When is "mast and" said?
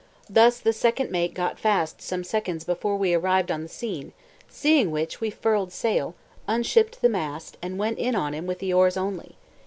7.09-7.77